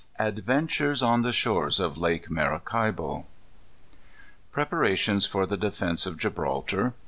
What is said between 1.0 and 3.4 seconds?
on the Shores of Lake Maracaibo.